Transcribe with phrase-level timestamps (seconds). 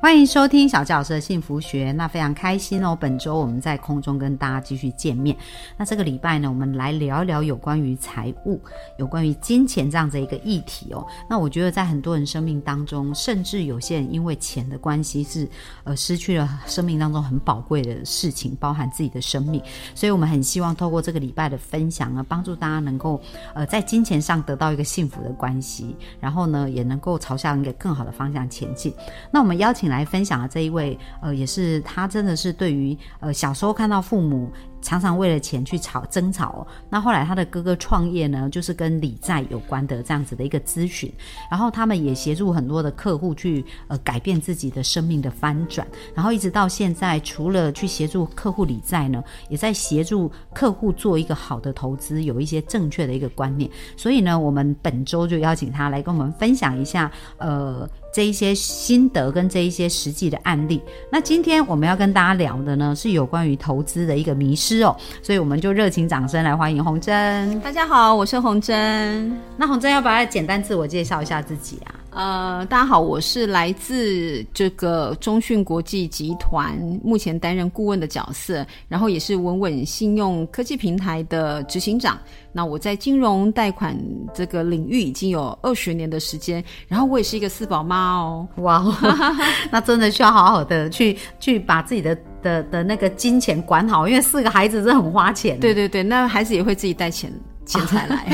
[0.00, 2.96] 欢迎收听小教师的幸福学，那非常开心哦。
[2.98, 5.36] 本周我们在空中跟大家继续见面。
[5.76, 8.58] 那这个礼拜呢，我们来聊一聊有关于财务、
[8.96, 11.06] 有关于金钱这样子一个议题哦。
[11.28, 15.46] 那我觉得在很多人生命当中，甚至有些人因为钱的关系是
[15.84, 19.62] 呃失去了生命当中很宝贵的事情，包含自己的生命。
[19.94, 23.20] 所以我们很希望透过这个礼拜的分享呢，帮助大家能够
[23.52, 28.90] 呃在金钱上得到一个幸福的关系，然后呢也能够朝向一个更好的方向前进。
[29.30, 29.89] 那我们邀请。
[29.90, 34.50] 来分享的这一位，呃，也是他真的是对于呃小时候看到父母。
[34.82, 41.12] 常常为了钱去吵争吵，那后来他的哥哥创业呢，就是跟理债有关的这样子的一个咨询，
[41.50, 53.70] 然后他们也协助很多的客户去呃改变自己的生命的翻转，然后一直到现在，除了去协助客户理债呢，也在协助客户做一个好的投资，有一些正确的一个观念。
[53.96, 60.80] 所以呢，我们本周就邀请他来跟我们分享一下呃这一些心得跟这一些实际的案例。
[61.12, 64.69] 那今天我们要跟大家聊的呢，是有关于投资的一个迷失。
[64.84, 67.60] 哦，所以我们就热情掌声来欢迎洪珍。
[67.60, 69.36] 大家好，我是洪珍。
[69.56, 71.94] 那洪珍要不要简单自我介绍一下自己啊？
[72.12, 82.18] 呃，大家好，我是来自这个中讯国际集团，目前担任顾问的角色，然后也是稳稳信用科技平台的执行长。
[82.52, 83.96] 那我在金融贷款
[84.34, 88.48] 这个领域已经有二十年的时间，然后我也是一个四宝妈哦。
[88.56, 88.84] 哇，
[89.70, 95.58] 那真的需要好好的去去把自己的的的那个金钱管好，因为四个孩子真的很花钱。
[95.60, 97.32] 对对对，那孩子也会自己带钱。
[97.66, 98.26] 钱财来，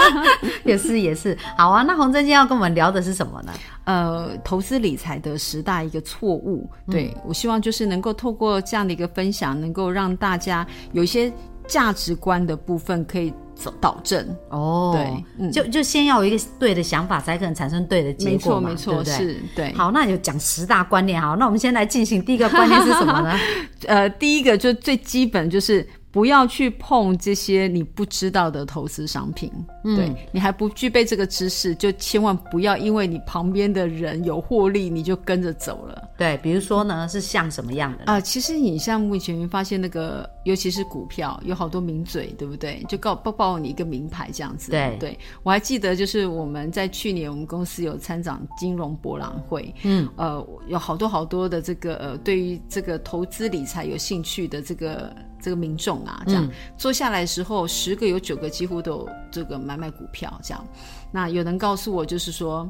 [0.64, 1.82] 也是也是，好啊。
[1.82, 3.52] 那洪真今天要跟我们聊的是什么呢？
[3.84, 6.66] 呃，投资理财的十大一个错误。
[6.90, 11.30] 对我希望就是能够透过这样的一个分享，能够让大家有一些
[11.66, 13.36] 价值观的部分可以走
[13.80, 14.36] 导正。
[14.50, 14.96] 哦，
[15.38, 19.12] 对，就就先要有一个对的想法，才可能产生对的结果嘛，对不对？
[19.12, 19.72] 是，对。
[19.74, 21.20] 好，那就讲十大观念。
[21.20, 23.38] 好，那我们先来进行第一个观念是什么呢？
[23.86, 25.86] 呃，第一个就最基本就是。
[26.10, 29.52] 不要去碰这些你不知道的投资商品，
[29.84, 36.08] 对你还不具备这个知识，就千万不要因为你旁边的人有获利，你就跟着走了。
[36.16, 38.18] 对，比如说呢，是像什么样的啊？
[38.20, 42.82] 其实你像目前发现那个，尤其是股票，有好多名嘴，对不对？
[42.88, 44.70] 就告报报你一个名牌这样子。
[44.70, 55.14] 对，对我还记得，就是我们在去年我们公司有参展金融博览会，嗯，呃，有好多好多的这个呃，对于这个投资理财有兴趣的这个。
[55.40, 60.66] 这个民众啊，这样坐下来的时候，十个有九个几乎都有这个买卖股票，这样。
[61.12, 62.68] 那有人告诉我，就是说，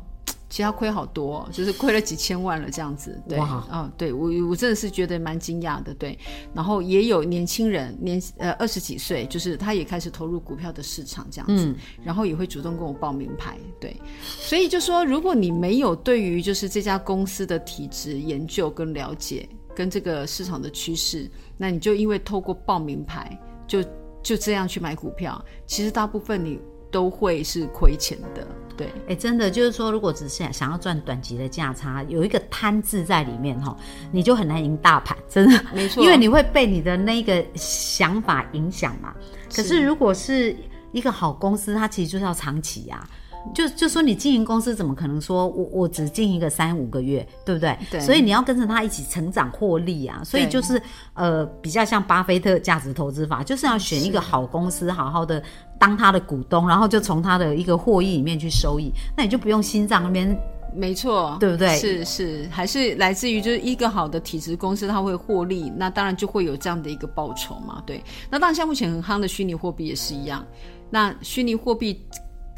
[0.49, 3.21] 其他亏好多，就是亏了几千万了，这样子。
[3.29, 3.39] 对，
[3.73, 6.19] 嗯，对我我真的是觉得蛮惊讶的，对。
[6.55, 11.75] 然后也有年轻人，年呃二十几岁，就是他也开始投入股票的市场，这样子。
[12.05, 13.97] 然后也会主动跟我报名牌，对。
[14.23, 19.49] 所以就说，如果你没有对于就是这家公司的体质研究跟了解。
[19.79, 23.81] 跟这个市场的趋势，那你就因为透过报名牌，就
[24.25, 26.59] 就这样去买股票，其实大部分你
[26.91, 28.45] 都会是亏钱的。
[28.77, 33.77] 对，哎，真的就是说，如果只是想要赚短期的价差，有一个贪字在里面哈，
[34.11, 39.15] 你就很难赢大盘，真的没错，因为你会被你的那个想法影响嘛。
[39.55, 40.57] 可是如果是
[40.91, 43.09] 一个好公司，它其实就是要长期呀。
[43.55, 47.79] 就就说你经营公司怎么可能说我我只经营个三五个月，对不对？
[47.91, 48.01] 对。
[48.01, 50.21] 所以你要跟着他一起成长获利啊。
[50.25, 50.81] 所以就是
[51.15, 55.43] 呃比较像巴菲特价值投资法，就是要选一个好公司，好好的
[55.79, 60.39] 当他的股东，然后就从他的一个获益里面去收益，那你就不用心脏那边。
[60.75, 61.75] 没错，对不对？
[61.77, 67.83] 是是，还是来自于就是一个好的体质公司，它会获利，那当然就会有这样的一个报酬嘛。
[67.87, 68.05] 对。
[68.31, 70.45] 那当然像目前很夯的虚拟货币也是一样，
[70.91, 72.05] 那虚拟货币。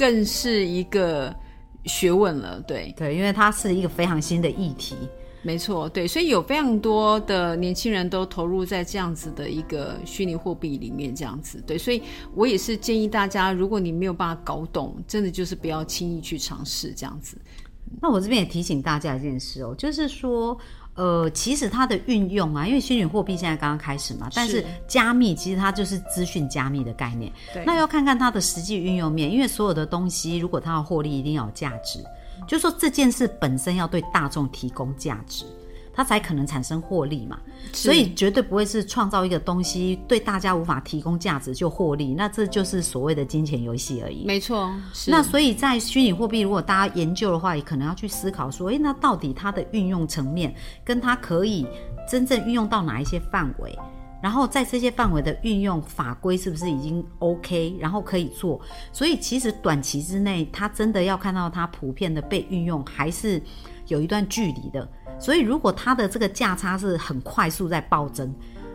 [0.00, 1.30] 更是一个
[1.84, 4.96] 学问了，对对，因为它是一个非常新的议题，
[5.42, 12.02] 没错，对，所以有非常多的年轻人都投入在这样子的一个虚拟货币里面，这样子，对，所以
[12.34, 17.36] 我也是建议大家，如果你没有办法搞懂，真的就是不要轻易去尝试这样子。
[18.00, 20.58] 那我这边也提醒大家一件事哦，就是说。
[21.00, 27.32] 呃，其实它的运用啊，因为虚拟货币现在刚刚开始嘛，但是加密其实它就是资讯加密的概念。
[27.54, 32.04] 对，那要看看它的实际运用面，因为所有的东西如果它要获利，一定要有价值，
[32.46, 35.46] 就说这件事本身要对大众提供价值。
[36.00, 37.38] 它才可能产生获利嘛。
[37.74, 44.24] 所以绝对不会是创造一个东西对大家无法提供价值就获利，那这就是所谓的金钱游戏而已。
[44.24, 44.74] 没错，
[45.08, 51.66] 那所以在虚拟货币，如果大家研究的话，也可能要去思考说，诶，那到底它的运用层面，跟它可以
[52.08, 53.78] 真正运用到哪一些范围？
[54.22, 58.60] 然后在这些范围的运用法规是不是已经 OK，然后可以做？
[58.92, 63.42] 所以其实短期之内，它真的要看到它普遍的被运用，还是
[63.86, 64.86] 有一段距离的。
[65.18, 68.34] 所以如果它的这个价差是很快速在暴增，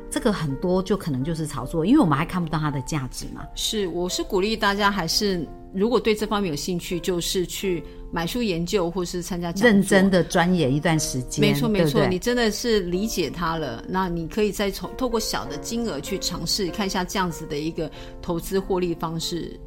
[0.09, 3.44] 这个很多就可能就是炒作，因为我们还看不到它的价值嘛。
[3.56, 7.83] 是，我是鼓励大家还是如果对这方面有兴趣，就是去
[8.15, 17.91] 买书研究，或是参加认真的钻研一段时间，没错没错，对对你真的是理解它了，那你可以再从透过小的金额去尝试看一下这样子的一个
[18.21, 19.59] 投资获利方式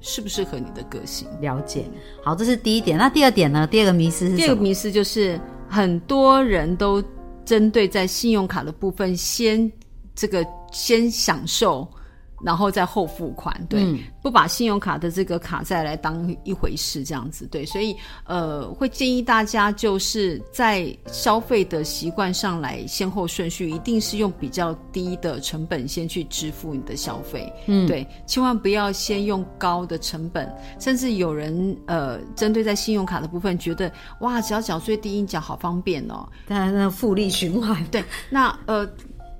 [0.00, 1.28] 适不适合你的个性。
[1.40, 1.84] 了解。
[2.24, 2.98] 好，这是第一点。
[2.98, 3.68] 那第二点呢？
[3.68, 4.36] 第二个迷思是？
[4.36, 7.00] 第二个迷思就是很多人都
[7.44, 9.70] 针对在信用卡的部分先
[10.12, 11.86] 这个先享受。
[12.44, 13.98] 然后再后付款，对，嗯。
[14.22, 27.84] 不把信用卡的这个卡债来当一回事，这样子，对，所以呃，会建议大家就是在消费的习惯上来先后顺序，一定是用比较低的成本先去支付你的消费，嗯。
[27.88, 30.48] 对，千万不要先用高的成本，
[30.78, 33.90] 甚至有人呃，针对在信用卡的部分，觉得
[34.20, 38.88] 哇，只要缴最低一缴好方便哦，当然，那复利循环，对，那呃，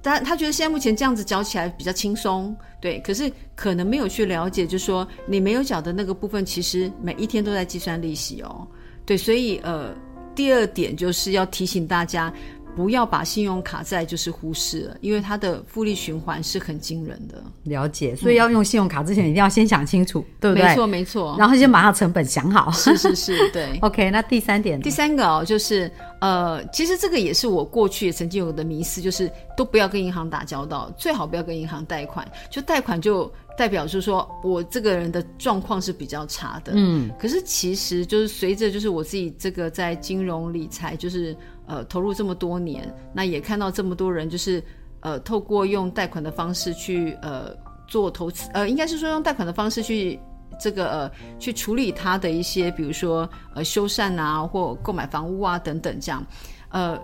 [0.03, 8.67] 但他觉得现在目前这样子缴起来比较轻松，对，可是可能没有去了解，就是说你没有缴的那个部分，其实每一天都在计算利息哦，
[9.07, 9.95] 对，所以呃，
[10.35, 12.33] 第二点就是要提醒大家。
[12.75, 17.43] 不要把信用卡债就是忽视了，因为它的复利循环是很惊人的。
[17.65, 18.17] 了解。
[18.17, 20.67] 所以要用信用卡之前，一定要先想清楚，对不对？
[20.69, 21.37] 没错，没错。
[21.39, 22.71] 然后先把它成本想好。
[22.71, 23.79] 是是是，对。
[23.83, 25.91] OK，那第三点，第三个哦，就是
[26.21, 36.73] 呃，其实这个也是我过去曾经有的迷思，就是都不要跟银行打交道，最好不要跟银行贷款，就贷款就代表就是说我这个人的状况是比较差的。
[36.75, 41.37] 嗯，可是其实就是随着就是我自己这个在金融理财就是
[41.67, 44.63] 呃投入这么多年，那也看到这么多人就是
[45.01, 47.55] 呃透过用贷款的方式去呃
[47.87, 50.19] 做投资，呃应该是说用贷款的方式去。
[50.61, 51.11] 这个呃，
[51.41, 56.25] 去处理他的一些，比如说呃修缮啊，或购买房屋啊等等，这样，
[56.69, 56.97] 呃，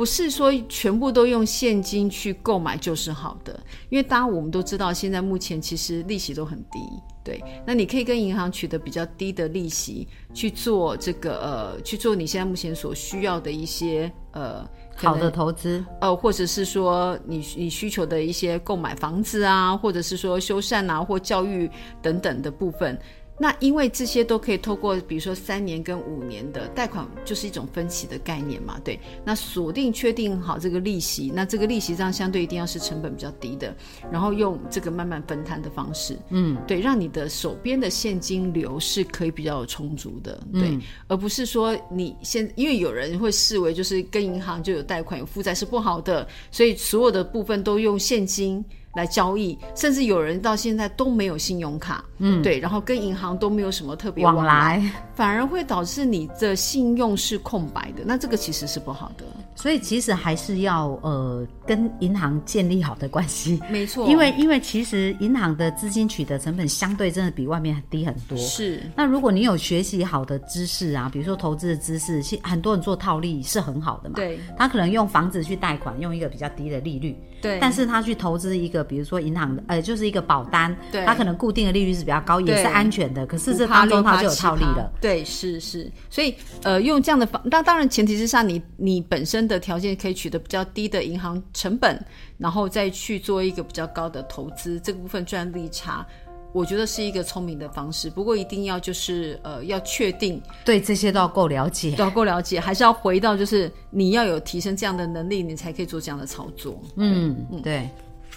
[0.00, 3.60] 不是说全部都用现金去购买就是好的，
[3.90, 6.78] 因为当然我们都知道，现在目前其实利息都很低，
[7.22, 14.66] 对，那你可以跟银行取得比较低的利息去做这个呃，去做你现在目前所需要的一些呃
[14.96, 21.70] 好的投资，呃，或者是说你你需求的一些购买房子啊，或者是说修缮啊，或教育
[22.00, 22.98] 等等的部分。
[23.42, 29.00] 那因为这些都可以透过，比如说三年跟五年的贷款，就是一种分期的概念嘛，对。
[29.24, 33.74] 那锁定确定好这个利息，那这个利息上相对一定要是成本比较低的，
[34.12, 48.62] 然后用这个慢慢分摊的方式，嗯，对，让你的手边的现金流是可以比较有充足的，对，嗯而不是说你现，因为有人会视为就是跟银行就有贷款有负债是不好的，所以所有的部分都用现金
[48.94, 54.92] 来交易，甚至有人到现在都没有信用卡，嗯，对，然后跟银行都没有什么特别往来，来。
[55.14, 59.24] 反而会导致你的信用是空白的，那这个其实是不好的。
[59.60, 64.08] 所以其实还是要呃跟银行建立好的关系， 没错。
[64.08, 68.36] 因为因为其实银行的资金取得成本相对真的比外面低很多。
[68.38, 68.82] 是。
[68.96, 74.16] 那如果你有学习好的知识啊，比如说投资的知识，其很多人做套利是很好的嘛。
[74.16, 74.38] 对。
[74.56, 81.04] 他可能用房子去贷款，用一个比较低的利率，对，但是他去投资一个，比如说银行的，呃，就是一个保单，对。
[81.04, 84.90] 他可能固定的利率是比较高，也是安全的，可是这5%当中他就有套利了。
[85.00, 92.02] 对，是是，所以呃，用这样的方，那当然前提之下，你你本身的条件可以取得比较低的银行成本，
[92.38, 96.06] 然后再去做一个比较高的投资，这个部分赚利差。
[96.52, 101.94] 我觉得是一个聪明的方式，不过一定要就是呃要确定对这些都要够了解。
[101.94, 106.82] 都要够了解，还是要回到就是你要有提升这样的能力，你才可以做这样的操作。
[106.96, 107.88] 嗯，对，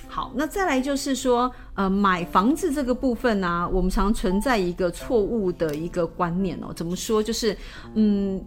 [0.08, 6.72] 好，那再来就是说，呃，买房子这个部分呢、我们常存在一个错误的一个观念哦。
[6.75, 7.24] 怎么说？
[7.24, 7.58] 就是，
[7.96, 8.39] 嗯，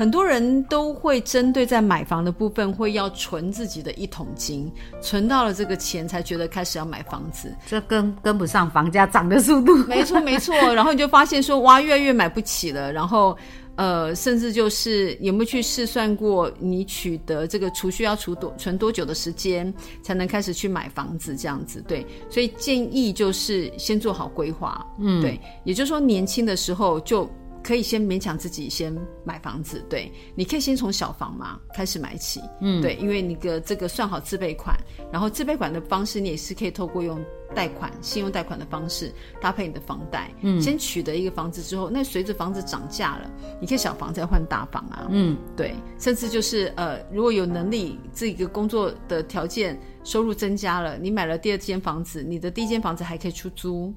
[0.00, 7.54] 很多人都会针对在买房的部分，会要存自己的一桶金，存到了这个钱才觉得开始要买房子。
[7.66, 9.76] 这跟跟不上房价涨的速度。
[9.84, 10.54] 没错，没错。
[10.72, 12.90] 然后你就发现说，哇，越来越买不起了。
[12.90, 13.36] 然后，
[13.76, 19.70] 呃，甚至就是有没有去试算过，你取得这个储蓄要储多存多久的时间，
[20.02, 21.84] 才能开始去买房子这样子？
[21.86, 24.82] 对，所以建议就是先做好规划。
[24.98, 27.30] 嗯，对，也就是说年轻的时候就
[27.62, 34.76] 可以先勉强自己先买房子，对，你可以先从小房嘛开始买起，嗯，对，因为你的这个算好自备款，
[35.12, 37.22] 然后自备款的方式你也是可以透过用
[37.54, 53.92] 贷款、信用贷款的方式搭配你的房贷，嗯，先取得一个房子之后，那随着房子涨价了，你可以小房再换大房啊，嗯，对，甚至就是呃，如果有能力，这个工作的条件收入增加了，你买了第二间房子，你的第一间房子还可以出租。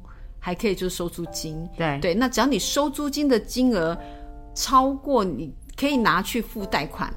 [0.46, 3.98] 还可以就是收租金，对对，那只要你收租金的金额
[4.54, 7.14] 超过你可以拿去付贷款，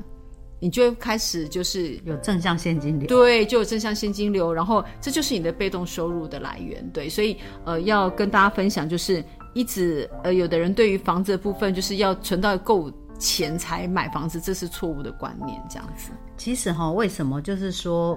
[0.61, 16.13] 你就会开始就是有正向现金流，对，就有正向现金流，然后这就是你的被动收入的来源，对，所以呃要跟大家分享，就是一直呃有的人对于房子的部分就是要存到够钱才买房子，这是错误的观念，这样子。
[16.37, 18.17] 其实哈，为什么就是说？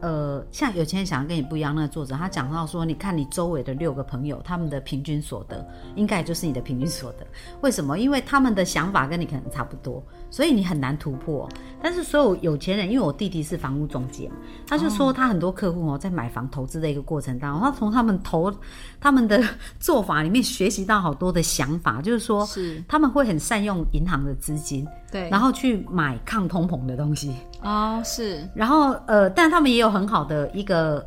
[0.00, 7.26] 呃，像有钱人想要跟你不一样，那个作者他讲到说，你看你周围的六个朋友，他们的平均所得应该就是你的平均所得。
[7.62, 7.98] 为什么？
[7.98, 11.48] 因为他们的想法跟你可能差不多，所以你很难突破。
[11.82, 14.30] 但是所有有钱人，因为我弟弟是房屋中介，
[14.66, 18.52] 他就说他很多客户哦，在买房投资的一个过程当中，他从他们投
[19.00, 19.42] 他们的
[19.80, 27.34] 做法里面学习到好多的想法，就是说，是他们会很善用银行的资金，对，然后去买抗通膨的东西。
[27.62, 31.04] 哦，是，然后呃，但他们也有很好的一个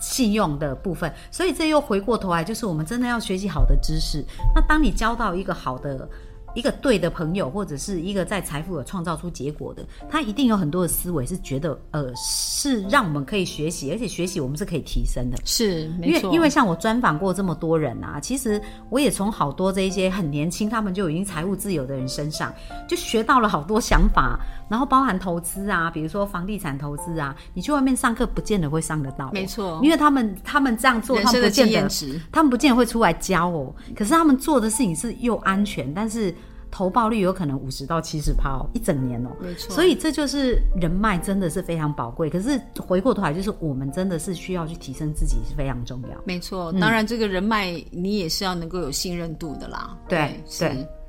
[0.00, 4.24] 信用的部分，所以这又回过头来，就是我们真的要学习好的知识。
[4.54, 6.08] 那当你交到一个好的。
[6.54, 15.38] 一个对的朋友，或者是一个在财富有创造出结果的，他一定有很多的思维，是觉得呃是让我们可以学习，而且学习我们是可以提升的。
[15.44, 22.52] 是，因为因为像我专访过这么多人啊，其实我也从好多这一些很年轻，他们就已经财务自由的人身上，
[22.88, 29.30] 就学到了好多想法，然后包含投资啊，比如说房地产投资啊，你去外面上课不见得会上得到。
[29.32, 31.88] 没错，因为他们他们这样做，他们不见得，
[32.30, 33.74] 他们不见得会出来教哦。
[33.96, 36.34] 可是他们做的事情是又安全，但是。
[36.72, 39.74] 投报率有可能五十到七十趴哦，一整年哦，没错。
[39.74, 42.30] 所以这就是人脉真的是非常宝贵。
[42.30, 46.18] 可是回过头来，就是我们真的是需要去提升自己是非常重要。
[46.24, 49.94] 没错，当然这个人脉你也是要能够有信任度的啦。
[50.08, 50.64] 对，是。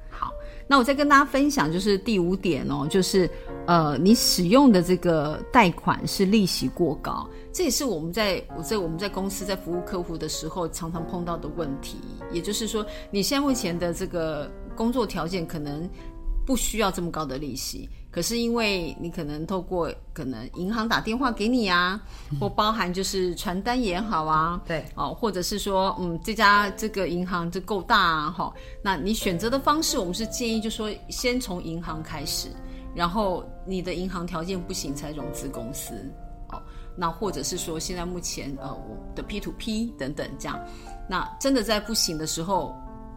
[0.09, 0.31] 好，
[0.67, 3.29] 那我再跟大家分享，就是第五点哦，就是
[3.65, 11.97] 呃，你使用的这个贷款是利息过高，这也是我们在我在我们在公司在服务客户的时候常常碰到的问题。
[12.33, 14.51] 也就是说，你现在目前的这个。
[14.75, 15.89] 工作条件可能
[16.45, 22.01] 不需要这么高的利息，可是因为你可能透过可能银行打电话给你啊，
[22.37, 28.53] 或包含就是传单也好啊，对，哦，或者是说嗯这家这个银行这够大啊，哈，
[28.83, 32.49] 那你选择的方式，我们是建议就说先从银行开始，
[32.93, 35.93] 然后你的银行条件不行才融资公司，
[36.49, 36.61] 哦，
[36.97, 40.59] 那或者是说现在目前呃我的 P to P 等等这样，
[41.07, 42.75] 那真的在不行的时候。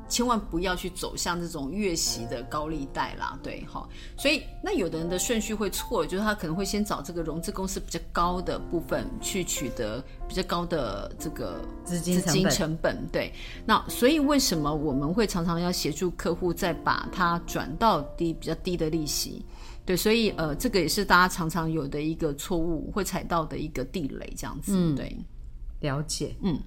[0.09, 3.89] 千万不要去走向这种月息的高利贷啦，对哈。
[4.17, 13.07] 所以那有的人的顺序会错，就是他可能会先找这个融资公司比较高的部分去取得比较高的这个资金资金成本。
[13.11, 13.33] 对，
[13.65, 19.45] 那所以为什么我们会常常要协助客户再把它转到低比较低的利息？
[19.85, 24.73] 对，所以呃，这个也是大家常常有的一个错误会踩到的一个地雷，这样子。
[24.75, 25.17] 嗯，对，
[25.81, 26.37] 了解。
[26.43, 26.59] 嗯，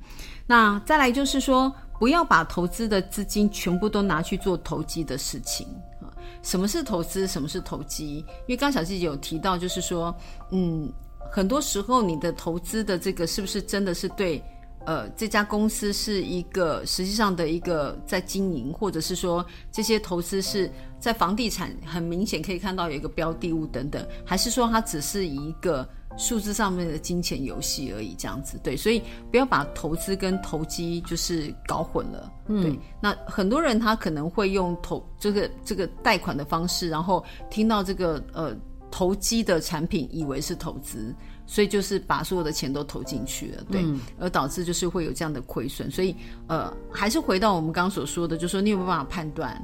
[0.45, 1.73] 那再来就是说。
[1.99, 5.67] 不要把投资的资金全部都拿去做投机的事情
[6.01, 6.07] 啊！
[6.41, 7.27] 什么是投资？
[7.27, 8.19] 什么是投机？
[8.47, 10.15] 因为刚小姐姐有提到，就是说，
[10.51, 10.89] 嗯，
[11.29, 14.41] 很多时候你的投资的这个是不是真的是对？
[14.85, 25.87] 呃，这家公司是一个实际上的一个在经营，或者是说这些投资是在房地产，很明显可以看到有一个标的物等等，还是说它只是一个？
[26.17, 32.29] 数字上面的金钱游戏而已，这样子对，所以不要把投资跟投机就是搞混了。
[32.45, 38.53] 对，那很多人他可能会用投这个这个贷款的方式，然后听到这个呃
[38.91, 41.15] 投机的产品，以为是投资，
[41.49, 43.83] 所以就是把所有的钱都投进去了，对，
[44.19, 45.89] 而导致就是会有这样的亏损。
[45.89, 46.15] 所以
[46.47, 49.59] 呃，还是回到我们刚刚所说的，就是说你有没有办法判断？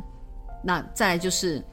[0.64, 1.64] 那再来就是。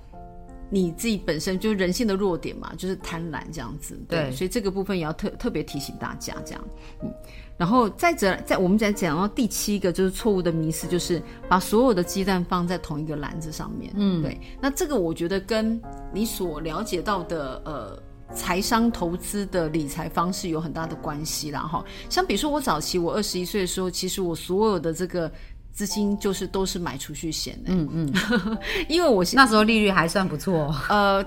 [0.75, 6.65] 你自己本身就是人性的弱点嘛，就是贪婪这样子，对，所以这个部分也要特特别提醒大家这样，
[7.03, 7.13] 嗯，
[7.59, 15.79] 然后再者，在我们再讲到第七个就是错误的迷思，就是把所有的鸡蛋放在同一个篮子上面，嗯，对，那这个我觉得跟
[16.11, 18.03] 你所了解到的呃
[18.35, 25.31] 财商投资的理财方式有很大的关系啦，哈，像比如说我早期我二十一岁的时候，其实我所有的这个。
[25.75, 28.13] 资金就是都是买储蓄险的，嗯嗯，
[28.91, 31.25] 因为我 那时候利率还算不错，呃，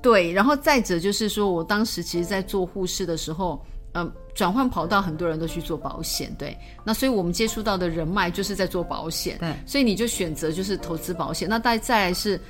[0.00, 3.60] 对，然后再者就是说我当时其实，在做护士的时候，
[3.94, 6.56] 嗯，转换跑道，很多人都去做保险，对。
[6.84, 9.52] 那所以我们接触到的人脉就是在做保险，对。
[9.66, 11.48] 所以你就选择就是投资保险。
[11.48, 12.40] 那再再来是，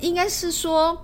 [0.00, 0.94] 应该是说，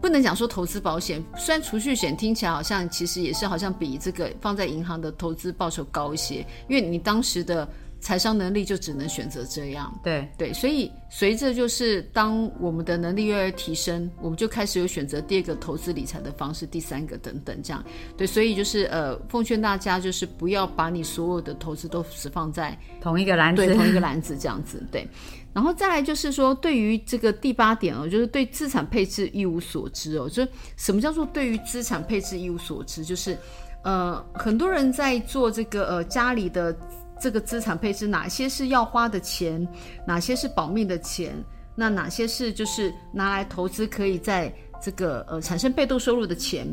[0.00, 7.68] 不能讲说投资保险，虽然储蓄险听起来好像其实也是好像比这个放在银行的投资报酬高一些，因为你当时的。
[8.00, 10.24] 财商能力就只能选择这样，对。
[10.38, 17.84] 对，所以随着就是当我们的能力越来越提升，我们就开始有选择第二个投资理财的方式，第三个等等这样，
[18.16, 25.04] 对，所以就是呃，奉劝大家就是不要把你所有的投资都只放在同一个篮子，对，同一个篮子这样子，对，
[25.52, 33.36] 然后再来就是说，对于这个第八点哦，就是对资产配置一无所知哦，就什么叫做对于资产配置一无所知，就是
[33.82, 36.76] 呃，很多人在做这个呃家里的。
[37.20, 39.66] 这个资产配置哪些是要花的钱，
[40.06, 41.34] 哪些是保命的钱，
[41.74, 46.64] 那哪些是就是拿来投资可以在这个呃产生被动收入的钱，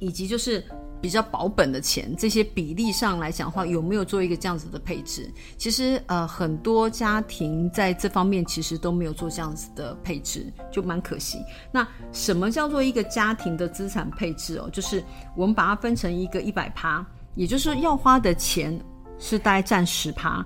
[0.00, 0.64] 以及就是
[1.02, 5.28] 比较保本的钱，这些比例上来讲的话，有没有做一个这样子的配置？
[5.58, 11.38] 其实呃很多家庭在这方面其实都没有做这样子的配置，就蛮可惜。
[11.70, 14.70] 那什么叫做一个家庭的资产配置哦？
[14.72, 15.04] 就是
[15.36, 17.04] 我们把它分成一个一百趴，
[17.34, 18.80] 也就是要花的钱。
[19.24, 20.44] 是大概占十趴，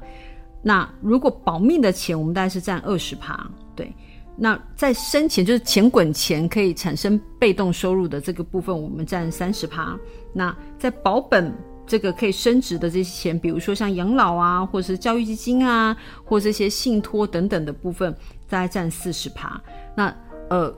[0.60, 3.48] 那如果保命的钱，我们大概是占二十趴。
[3.74, 3.90] 对，
[4.36, 9.98] 那在生钱就是钱滚钱可以产生被动收入的这个部分，我们占三十趴。
[10.36, 11.52] 那在保本
[11.86, 18.14] 这个可以升值的这些钱，比如说像养老啊，或者是教育基金啊，或这些信托等等的部分，
[18.48, 19.60] 大概占四十趴。
[19.96, 20.14] 那
[20.50, 20.72] 呃。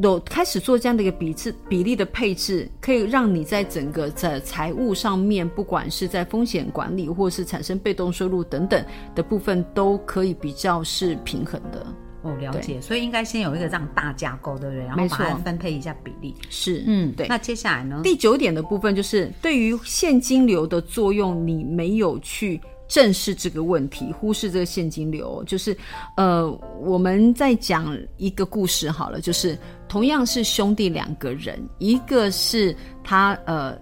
[0.00, 8.82] 有开始做这样的一个比次比例的配置，可以让你在整个在财务上面，不管是在风险管理，或是产生被动收入等等
[9.16, 11.84] 的部分，都可以比较是平衡的。
[12.22, 12.80] 哦，了解。
[12.80, 14.84] 所以应该先有一个这样大架构，对不对？
[14.84, 16.34] 然后把它分配一下比例。
[16.48, 17.26] 是，嗯，对。
[17.28, 18.00] 那接下来呢？
[18.02, 22.60] 第九点的部分就是对于现金流的作用，你没有去。
[22.92, 25.76] 正视这个问题，忽视这个现金流，就是，
[26.16, 26.50] 呃，
[26.80, 29.56] 我们在讲一个故事好了，就是
[29.88, 32.74] 同样是兄弟两个人，一个是
[33.04, 33.78] 他呃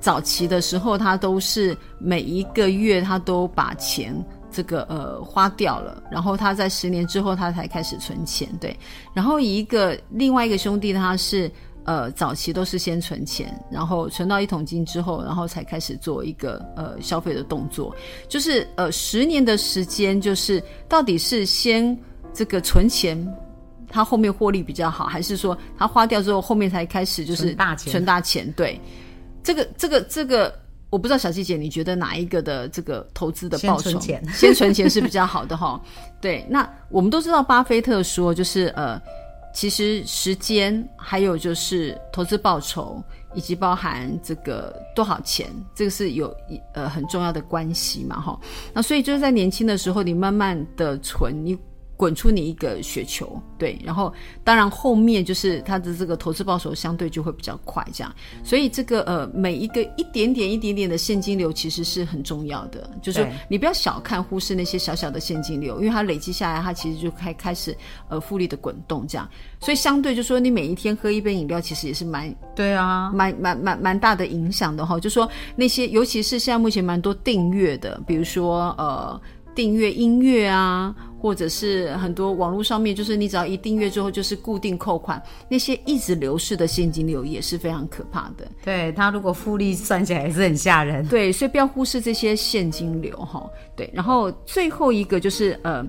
[0.00, 4.12] 早期的时候，他都是每一个月他都把钱
[4.52, 8.76] 这个呃花掉了，然后他在十年之后他才开始存钱，对，
[9.14, 11.50] 然后一个另外一个兄弟他是。
[11.84, 17.92] 呃，早期都是先存钱，然后存到一桶金之后，然后才开始做一个呃消费的动作。
[18.28, 21.98] 就是呃十年的时间，就是到底是先
[22.32, 23.18] 这个存钱，
[23.88, 27.90] 他后面获利比较好，还是说他花掉之后后面才开始就是存大钱？
[27.90, 28.80] 存大钱，对。
[29.42, 30.54] 这个这个这个，
[30.92, 33.82] 我不知道小季姐你觉得哪一个的这个投资的报酬？
[33.84, 35.80] 先存钱， 先存钱是比较好的哈。
[36.20, 39.00] 对，那我们都知道巴菲特说就是呃。
[39.54, 43.02] 其实时间还有就是投资报酬，
[43.34, 48.40] 以及包含这个多少钱，这个是有一呃很重要的关系嘛，哈。
[48.72, 51.58] 那所以就是在年轻的时候，你慢慢的存你。
[52.02, 54.12] 滚出你一个雪球，对，然后
[54.42, 58.12] 当然后面就是它的这个投资报酬相对就会比较快，这样，
[58.42, 67.72] 所以这个呃每一个一点点一点点的现金流其实是很重要的，就是你不要小看忽视那些小小的现金流，因为它累积下来，它其实就开开始
[68.08, 69.28] 呃复利的滚动这样，
[69.60, 79.20] 所以相对就说你每一天喝一杯饮料，其实也是蛮对啊，蛮蛮蛮蛮大的影响的哈，就说那些尤其是现在目前蛮多订阅的，比如说呃。
[79.54, 88.44] 订阅音乐啊，或者是很多网络上面，就是你只要一订阅之后，就是固定扣款，那些一直流逝的现金流也是非常可怕的。
[88.64, 91.06] 对它如果复利算起来也是很吓人。
[91.06, 93.48] 对，所以不要忽视这些现金流哈。
[93.76, 95.86] 对，然后最后一个就是呃，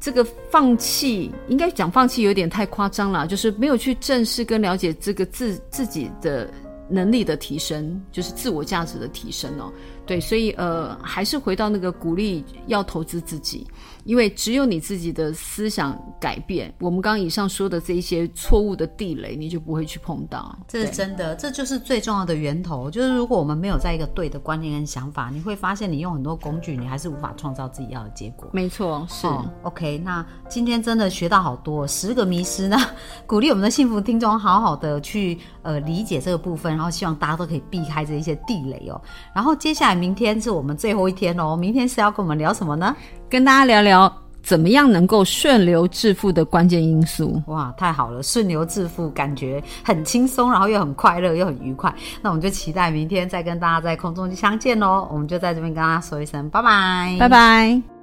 [0.00, 6.50] 这个放弃，应该讲放弃有点太夸张了，就是没有去正视跟了解这个自自己的
[6.88, 9.70] 能力的提升，就是自我价值的提升哦。
[10.04, 13.66] 对，所以呃，还是回到那个鼓励要投资自己。
[14.04, 20.56] 因为只有你自己的思想改变，我们刚刚以上说的这一些错误的地雷，你就不会去碰到。
[20.66, 22.90] 这是真的，这就是最重要的源头。
[22.90, 28.48] 就是如果我们没有在一个对的观念跟想法，你会发现你用很多工具，你还是无法创造自己要的结果。
[28.52, 29.26] 没错，是。
[29.62, 32.76] OK，那今天真的学到好多十个迷失呢，
[33.26, 39.00] 鼓励我们的幸福听众好好的去呃理解这个部分，然后希望大家都可以避开这一些地雷哦。
[39.34, 42.94] 然后接下来明天是我们最后一天哦，明天是要跟我们聊什么呢？
[43.32, 47.42] 跟大家聊聊怎么样能够顺流致富的关键因素。
[47.46, 48.22] 哇，太好了！
[48.22, 51.90] 顺流致富感觉很轻松，然后又很快乐，又很愉快。
[52.20, 55.08] 那我们就期待明天再跟大家在空中相见喽。
[55.10, 58.01] 我们就在这边跟大家说一声拜拜，拜拜。